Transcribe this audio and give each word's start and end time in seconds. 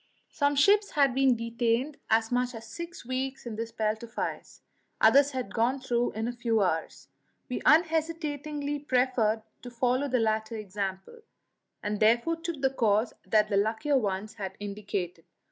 Some 0.31 0.55
ships 0.55 0.89
had 0.89 1.13
been 1.13 1.35
detained 1.35 1.97
as 2.09 2.31
much 2.31 2.55
as 2.55 2.65
six 2.65 3.05
weeks 3.05 3.45
in 3.45 3.55
this 3.55 3.71
belt 3.71 4.01
of 4.01 4.17
ice; 4.17 4.63
others 4.99 5.29
had 5.29 5.53
gone 5.53 5.79
through 5.79 6.13
in 6.13 6.27
a 6.27 6.31
few 6.33 6.63
hours. 6.63 7.07
We 7.49 7.61
unhesitatingly 7.67 8.79
preferred 8.79 9.43
to 9.61 9.69
follow 9.69 10.07
the 10.07 10.17
latter 10.17 10.55
example, 10.55 11.19
and 11.83 11.99
therefore 11.99 12.37
took 12.37 12.61
the 12.63 12.71
course 12.71 13.13
that 13.27 13.49
the 13.49 13.57
luckier 13.57 13.99
ones 13.99 14.33
had 14.33 14.57
indicated. 14.59 15.23